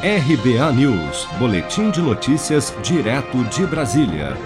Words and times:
RBA 0.00 0.72
News, 0.74 1.26
Boletim 1.40 1.90
de 1.90 2.00
Notícias, 2.00 2.72
direto 2.84 3.42
de 3.46 3.66
Brasília. 3.66 4.36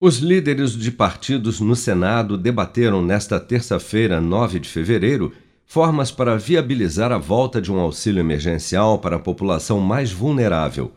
Os 0.00 0.18
líderes 0.18 0.72
de 0.72 0.90
partidos 0.90 1.60
no 1.60 1.76
Senado 1.76 2.36
debateram 2.36 3.00
nesta 3.00 3.38
terça-feira, 3.38 4.20
9 4.20 4.58
de 4.58 4.68
fevereiro, 4.68 5.32
formas 5.64 6.10
para 6.10 6.36
viabilizar 6.36 7.12
a 7.12 7.16
volta 7.16 7.62
de 7.62 7.70
um 7.70 7.78
auxílio 7.78 8.18
emergencial 8.18 8.98
para 8.98 9.14
a 9.14 9.20
população 9.20 9.78
mais 9.78 10.10
vulnerável. 10.10 10.90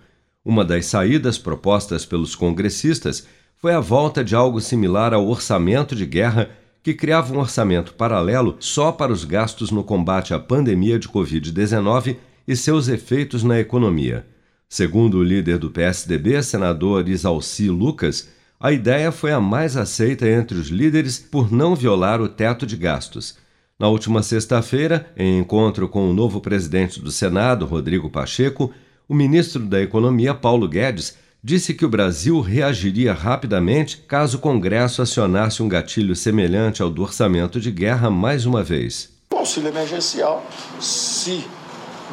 Uma 0.44 0.66
das 0.66 0.88
saídas 0.88 1.38
propostas 1.38 2.08
pelos 2.08 2.34
congressistas 2.34 3.28
foi 3.56 3.76
a 3.76 3.80
volta 3.80 4.24
de 4.24 4.36
algo 4.36 4.60
similar 4.60 5.14
ao 5.14 5.28
orçamento 5.28 5.96
de 5.96 6.08
guerra, 6.08 6.50
que 6.82 6.96
criava 6.96 7.32
um 7.32 7.38
orçamento 7.38 7.94
paralelo 7.94 8.56
só 8.60 8.92
para 8.92 9.14
os 9.14 9.24
gastos 9.24 9.70
no 9.70 9.84
combate 9.84 10.34
à 10.34 10.40
pandemia 10.40 10.98
de 10.98 11.08
Covid-19 11.08 12.16
e 12.48 12.56
seus 12.56 12.88
efeitos 12.88 13.44
na 13.44 13.60
economia. 13.60 14.26
Segundo 14.68 15.18
o 15.18 15.24
líder 15.24 15.58
do 15.58 15.70
PSDB, 15.70 16.42
senador 16.42 17.08
Isalci 17.08 17.70
Lucas, 17.70 18.30
a 18.60 18.72
ideia 18.72 19.12
foi 19.12 19.32
a 19.32 19.40
mais 19.40 19.78
aceita 19.78 20.28
entre 20.28 20.58
os 20.58 20.68
líderes 20.68 21.20
por 21.20 21.52
não 21.52 21.76
violar 21.76 22.22
o 22.22 22.28
teto 22.28 22.66
de 22.66 22.76
gastos. 22.76 23.38
Na 23.78 23.88
última 23.88 24.24
sexta-feira, 24.24 25.12
em 25.18 25.40
encontro 25.40 25.88
com 25.90 26.10
o 26.10 26.14
novo 26.14 26.40
presidente 26.40 27.00
do 27.02 27.12
Senado, 27.12 27.66
Rodrigo 27.66 28.10
Pacheco, 28.10 28.72
o 29.08 29.14
ministro 29.14 29.66
da 29.66 29.82
Economia, 29.82 30.34
Paulo 30.34 30.68
Guedes, 30.68 31.16
disse 31.44 31.74
que 31.74 31.86
o 31.86 31.90
Brasil 31.90 32.42
reagiria 32.42 33.14
rapidamente 33.14 33.98
caso 33.98 34.38
o 34.38 34.40
Congresso 34.40 35.02
acionasse 35.02 35.62
um 35.62 35.70
gatilho 35.70 36.16
semelhante 36.16 36.82
ao 36.82 36.90
do 36.90 37.04
orçamento 37.04 37.60
de 37.60 37.70
guerra 37.70 38.10
mais 38.10 38.46
uma 38.46 38.64
vez. 38.64 39.12
O 39.32 39.38
auxílio 39.38 39.70
emergencial, 39.70 40.44
se 40.80 41.46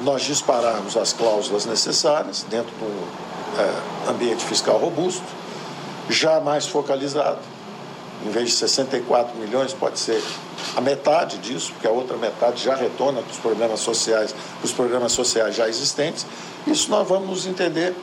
nós 0.00 0.22
dispararmos 0.22 0.96
as 0.96 1.12
cláusulas 1.12 1.66
necessárias 1.66 2.44
dentro 2.48 2.72
do 2.76 3.08
é, 3.60 4.10
ambiente 4.10 4.44
fiscal 4.44 4.78
robusto, 4.78 5.24
já 6.08 6.40
mais 6.40 6.66
focalizado. 6.66 7.38
Em 8.24 8.30
vez 8.30 8.50
de 8.50 8.54
64 8.54 9.36
milhões, 9.36 9.72
pode 9.72 9.98
ser 9.98 10.22
a 10.76 10.80
metade 10.80 11.38
disso, 11.38 11.72
porque 11.72 11.86
a 11.86 11.90
outra 11.90 12.16
metade 12.16 12.62
já 12.62 12.74
retorna 12.74 13.20
para 13.20 13.32
os 13.32 13.38
problemas 13.38 13.80
sociais, 13.80 14.34
os 14.62 14.72
programas 14.72 15.12
sociais 15.12 15.56
já 15.56 15.68
existentes. 15.68 16.24
Isso 16.66 16.88
nós 16.88 17.06
vamos 17.08 17.46
entender 17.46 17.94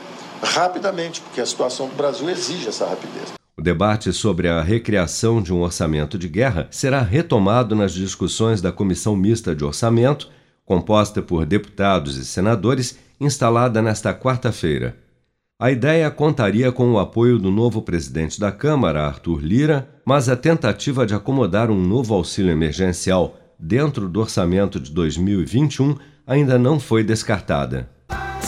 rapidamente, 0.42 1.20
porque 1.22 1.40
a 1.40 1.46
situação 1.46 1.88
do 1.88 1.94
Brasil 1.94 2.28
exige 2.28 2.68
essa 2.68 2.86
rapidez. 2.86 3.32
O 3.56 3.62
debate 3.62 4.12
sobre 4.12 4.48
a 4.48 4.62
recriação 4.62 5.42
de 5.42 5.52
um 5.52 5.62
orçamento 5.62 6.18
de 6.18 6.28
guerra 6.28 6.68
será 6.70 7.02
retomado 7.02 7.74
nas 7.74 7.92
discussões 7.92 8.60
da 8.60 8.72
Comissão 8.72 9.16
Mista 9.16 9.54
de 9.54 9.64
Orçamento 9.64 10.30
composta 10.70 11.20
por 11.20 11.44
deputados 11.44 12.16
e 12.16 12.24
senadores, 12.24 12.96
instalada 13.20 13.82
nesta 13.82 14.14
quarta-feira. 14.14 14.96
A 15.60 15.68
ideia 15.68 16.08
contaria 16.12 16.70
com 16.70 16.92
o 16.92 16.98
apoio 17.00 17.40
do 17.40 17.50
novo 17.50 17.82
presidente 17.82 18.38
da 18.38 18.52
Câmara, 18.52 19.04
Arthur 19.04 19.40
Lira, 19.40 19.88
mas 20.06 20.28
a 20.28 20.36
tentativa 20.36 21.04
de 21.04 21.12
acomodar 21.12 21.72
um 21.72 21.80
novo 21.84 22.14
auxílio 22.14 22.52
emergencial 22.52 23.36
dentro 23.58 24.08
do 24.08 24.20
orçamento 24.20 24.78
de 24.78 24.92
2021 24.92 25.96
ainda 26.24 26.56
não 26.56 26.78
foi 26.78 27.02
descartada. 27.02 27.90